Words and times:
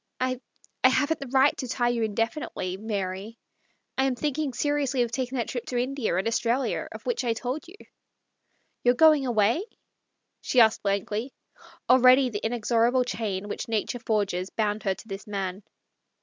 I— 0.19 0.41
I— 0.83 0.89
haven't 0.89 1.19
the 1.19 1.27
right 1.27 1.55
to 1.57 1.67
tie 1.67 1.89
you 1.89 2.07
definitely, 2.07 2.75
Mary. 2.75 3.37
I 3.99 4.05
am 4.05 4.15
thinking 4.15 4.51
seriously 4.51 5.03
of 5.03 5.11
taking 5.11 5.37
that 5.37 5.47
trip 5.47 5.67
to 5.67 5.77
India 5.77 6.15
and 6.17 6.27
Australia 6.27 6.87
of 6.91 7.05
which 7.05 7.23
I 7.23 7.33
told 7.33 7.67
you." 7.67 7.75
"You're— 8.83 8.95
going— 8.95 9.27
away?" 9.27 9.63
she 10.41 10.59
exclaimed 10.59 11.05
blankly. 11.05 11.35
Already 11.87 12.31
the 12.31 12.43
inexorable 12.43 13.03
chain 13.03 13.47
which 13.47 13.67
nature 13.67 13.99
forges 13.99 14.49
bound 14.49 14.81
her 14.81 14.95
to 14.95 15.07
this 15.07 15.27
man. 15.27 15.61